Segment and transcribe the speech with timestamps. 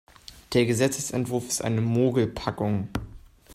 [0.53, 2.87] Der Gesetzesentwurf ist eine Mogelpackung.